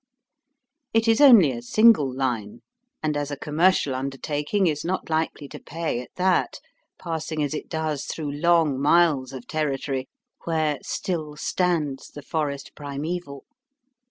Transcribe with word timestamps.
It 0.95 1.07
is 1.07 1.21
only 1.21 1.51
a 1.51 1.61
single 1.61 2.11
line, 2.11 2.61
and 3.03 3.15
as 3.15 3.29
a 3.29 3.37
commercial 3.37 3.93
undertaking 3.93 4.65
is 4.65 4.83
not 4.83 5.11
likely 5.11 5.47
to 5.49 5.59
pay 5.59 5.99
at 6.01 6.09
that, 6.15 6.59
passing 6.99 7.43
as 7.43 7.53
it 7.53 7.69
does 7.69 8.05
through 8.05 8.31
long 8.31 8.81
miles 8.81 9.31
of 9.31 9.45
territory 9.45 10.09
where 10.45 10.79
"still 10.83 11.35
stands 11.35 12.07
the 12.09 12.23
forest 12.23 12.71
primeval." 12.75 13.45